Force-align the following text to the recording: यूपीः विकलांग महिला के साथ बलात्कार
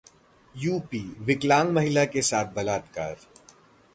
यूपीः 0.55 1.23
विकलांग 1.25 1.69
महिला 1.69 2.05
के 2.05 2.21
साथ 2.21 2.53
बलात्कार 2.53 3.15